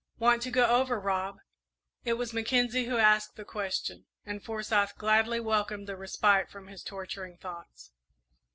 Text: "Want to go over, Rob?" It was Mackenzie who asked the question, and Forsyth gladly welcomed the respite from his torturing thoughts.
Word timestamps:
"Want 0.17 0.41
to 0.41 0.49
go 0.49 0.65
over, 0.65 0.99
Rob?" 0.99 1.37
It 2.05 2.13
was 2.13 2.33
Mackenzie 2.33 2.85
who 2.85 2.97
asked 2.97 3.35
the 3.35 3.45
question, 3.45 4.07
and 4.25 4.43
Forsyth 4.43 4.97
gladly 4.97 5.39
welcomed 5.39 5.85
the 5.87 5.95
respite 5.95 6.49
from 6.49 6.69
his 6.69 6.81
torturing 6.81 7.37
thoughts. 7.37 7.91